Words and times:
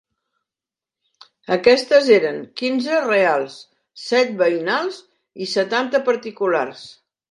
Aquestes 1.57 2.09
eren 2.17 2.41
quinze 2.63 3.03
reals, 3.05 3.61
set 4.09 4.35
veïnals 4.43 5.03
i 5.49 5.55
setanta 5.57 6.07
particulars. 6.13 6.89